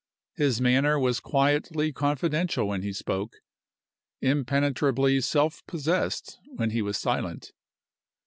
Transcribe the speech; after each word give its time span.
His 0.33 0.59
manner 0.59 0.97
was 0.97 1.19
quietly 1.19 1.93
confidential 1.93 2.67
when 2.67 2.81
he 2.81 2.91
spoke, 2.91 3.33
impenetrably 4.19 5.21
self 5.21 5.63
possessed 5.67 6.39
when 6.55 6.71
he 6.71 6.81
was 6.81 6.97
silent. 6.97 7.51